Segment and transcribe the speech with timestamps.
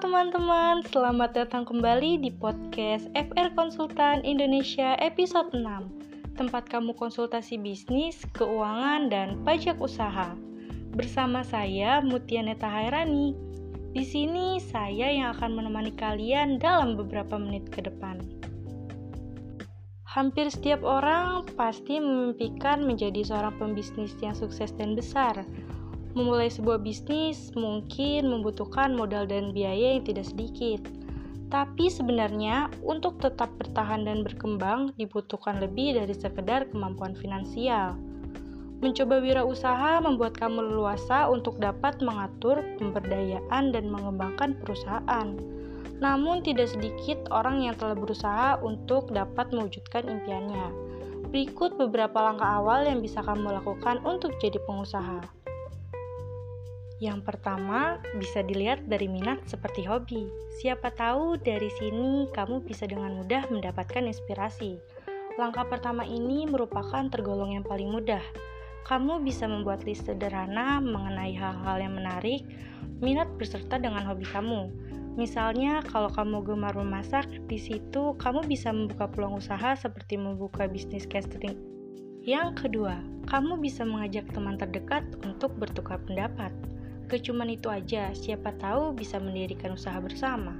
[0.00, 8.24] teman-teman, selamat datang kembali di podcast FR Konsultan Indonesia episode 6 Tempat kamu konsultasi bisnis,
[8.32, 10.32] keuangan, dan pajak usaha.
[10.96, 13.36] Bersama saya Mutia Neta Hairani.
[13.92, 18.24] Di sini saya yang akan menemani kalian dalam beberapa menit ke depan.
[20.08, 25.44] Hampir setiap orang pasti memimpikan menjadi seorang pembisnis yang sukses dan besar
[26.10, 30.82] Memulai sebuah bisnis mungkin membutuhkan modal dan biaya yang tidak sedikit.
[31.50, 37.94] Tapi sebenarnya untuk tetap bertahan dan berkembang dibutuhkan lebih dari sekedar kemampuan finansial.
[38.80, 45.36] Mencoba wirausaha membuat kamu leluasa untuk dapat mengatur pemberdayaan dan mengembangkan perusahaan.
[46.00, 50.90] Namun tidak sedikit orang yang telah berusaha untuk dapat mewujudkan impiannya.
[51.28, 55.39] Berikut beberapa langkah awal yang bisa kamu lakukan untuk jadi pengusaha.
[57.00, 60.28] Yang pertama, bisa dilihat dari minat seperti hobi.
[60.60, 64.76] Siapa tahu dari sini kamu bisa dengan mudah mendapatkan inspirasi.
[65.40, 68.20] Langkah pertama ini merupakan tergolong yang paling mudah.
[68.84, 72.44] Kamu bisa membuat list sederhana mengenai hal-hal yang menarik,
[73.00, 74.68] minat berserta dengan hobi kamu.
[75.16, 81.08] Misalnya, kalau kamu gemar memasak, di situ kamu bisa membuka peluang usaha seperti membuka bisnis
[81.08, 81.56] catering.
[82.20, 86.52] Yang kedua, kamu bisa mengajak teman terdekat untuk bertukar pendapat.
[87.10, 90.54] Kecuman itu aja, siapa tahu bisa mendirikan usaha bersama.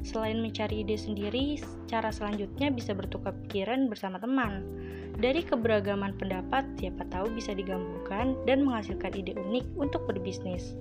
[0.00, 1.60] Selain mencari ide sendiri,
[1.92, 4.64] cara selanjutnya bisa bertukar pikiran bersama teman.
[5.20, 10.72] Dari keberagaman pendapat, siapa tahu bisa digabungkan dan menghasilkan ide unik untuk berbisnis.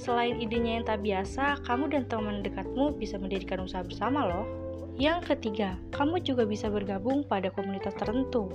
[0.00, 4.48] Selain idenya yang tak biasa, kamu dan teman dekatmu bisa mendirikan usaha bersama loh.
[4.96, 8.48] Yang ketiga, kamu juga bisa bergabung pada komunitas tertentu.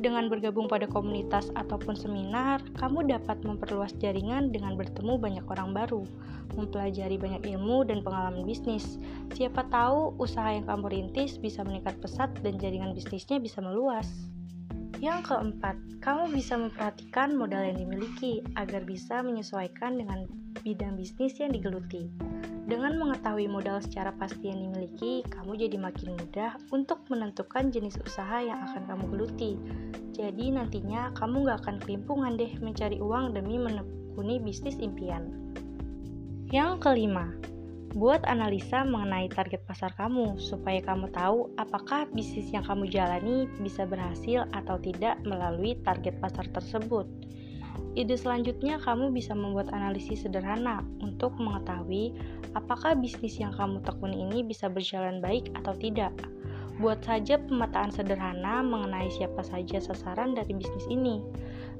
[0.00, 6.00] Dengan bergabung pada komunitas ataupun seminar, kamu dapat memperluas jaringan dengan bertemu banyak orang baru,
[6.56, 8.96] mempelajari banyak ilmu dan pengalaman bisnis.
[9.36, 14.08] Siapa tahu usaha yang kamu rintis bisa meningkat pesat dan jaringan bisnisnya bisa meluas.
[14.96, 20.24] Yang keempat, kamu bisa memperhatikan modal yang dimiliki agar bisa menyesuaikan dengan
[20.66, 22.10] bidang bisnis yang digeluti.
[22.66, 28.42] Dengan mengetahui modal secara pasti yang dimiliki, kamu jadi makin mudah untuk menentukan jenis usaha
[28.42, 29.54] yang akan kamu geluti.
[30.10, 35.30] Jadi nantinya kamu gak akan kelimpungan deh mencari uang demi menekuni bisnis impian.
[36.50, 37.30] Yang kelima,
[37.94, 43.86] buat analisa mengenai target pasar kamu supaya kamu tahu apakah bisnis yang kamu jalani bisa
[43.86, 47.06] berhasil atau tidak melalui target pasar tersebut.
[47.96, 52.12] Ide selanjutnya, kamu bisa membuat analisis sederhana untuk mengetahui
[52.52, 56.12] apakah bisnis yang kamu tekuni ini bisa berjalan baik atau tidak.
[56.76, 61.24] Buat saja pemetaan sederhana mengenai siapa saja sasaran dari bisnis ini,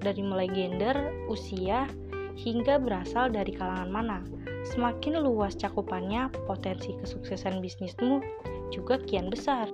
[0.00, 0.96] dari mulai gender,
[1.28, 1.84] usia,
[2.32, 4.18] hingga berasal dari kalangan mana.
[4.72, 8.24] Semakin luas cakupannya, potensi kesuksesan bisnismu
[8.72, 9.68] juga kian besar.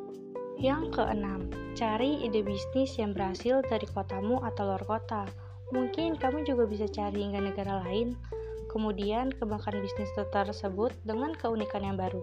[0.59, 1.47] Yang keenam,
[1.79, 5.23] cari ide bisnis yang berhasil dari kotamu atau luar kota.
[5.73, 8.13] Mungkin kamu juga bisa cari hingga negara lain,
[8.69, 12.21] kemudian kembangkan bisnis tersebut dengan keunikan yang baru.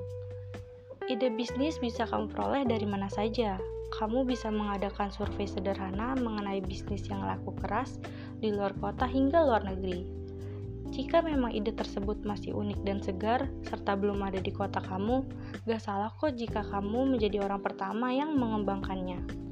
[1.10, 3.58] Ide bisnis bisa kamu peroleh dari mana saja.
[3.90, 7.98] Kamu bisa mengadakan survei sederhana mengenai bisnis yang laku keras
[8.38, 10.06] di luar kota hingga luar negeri.
[10.94, 15.26] Jika memang ide tersebut masih unik dan segar, serta belum ada di kota kamu,
[15.66, 19.49] gak salah kok jika kamu menjadi orang pertama yang mengembangkannya.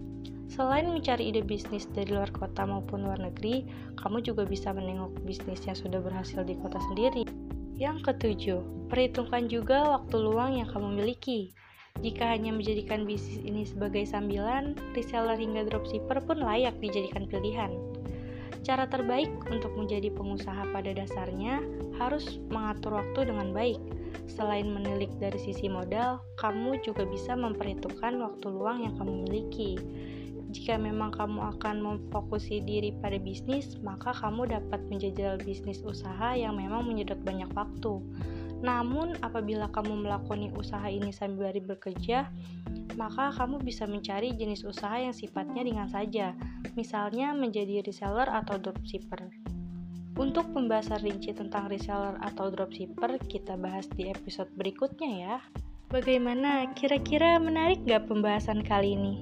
[0.57, 3.61] Selain mencari ide bisnis dari luar kota maupun luar negeri,
[4.01, 7.29] kamu juga bisa menengok bisnis yang sudah berhasil di kota sendiri.
[7.77, 11.53] Yang ketujuh, perhitungkan juga waktu luang yang kamu miliki.
[12.01, 17.69] Jika hanya menjadikan bisnis ini sebagai sambilan, reseller hingga dropshipper pun layak dijadikan pilihan.
[18.65, 21.61] Cara terbaik untuk menjadi pengusaha pada dasarnya
[22.01, 23.77] harus mengatur waktu dengan baik.
[24.25, 29.77] Selain menilik dari sisi modal, kamu juga bisa memperhitungkan waktu luang yang kamu miliki.
[30.47, 36.55] Jika memang kamu akan memfokusi diri pada bisnis, maka kamu dapat menjajal bisnis usaha yang
[36.55, 37.99] memang menyedot banyak waktu.
[38.63, 42.31] Namun, apabila kamu melakoni usaha ini sambil bekerja,
[42.97, 46.33] maka kamu bisa mencari jenis usaha yang sifatnya ringan saja,
[46.73, 49.29] misalnya menjadi reseller atau dropshipper.
[50.17, 55.37] Untuk pembahasan rinci tentang reseller atau dropshipper, kita bahas di episode berikutnya ya.
[55.93, 56.73] Bagaimana?
[56.73, 59.21] Kira-kira menarik gak pembahasan kali ini?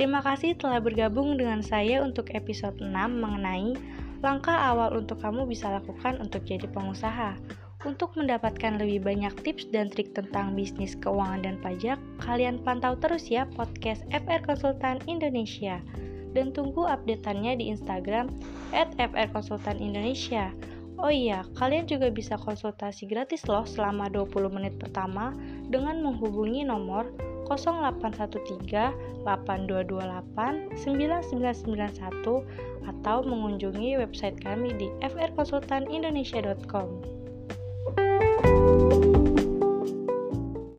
[0.00, 3.76] Terima kasih telah bergabung dengan saya untuk episode 6 mengenai
[4.24, 7.36] langkah awal untuk kamu bisa lakukan untuk jadi pengusaha.
[7.84, 13.28] Untuk mendapatkan lebih banyak tips dan trik tentang bisnis keuangan dan pajak, kalian pantau terus
[13.28, 15.84] ya podcast FR Konsultan Indonesia.
[16.32, 18.32] Dan tunggu updateannya di Instagram
[18.72, 20.48] at FR Konsultan Indonesia.
[20.96, 25.36] Oh iya, kalian juga bisa konsultasi gratis loh selama 20 menit pertama
[25.68, 27.12] dengan menghubungi nomor
[27.50, 32.46] 0813 8228 9991
[32.86, 37.19] atau mengunjungi website kami di frkonsultanindonesia.com.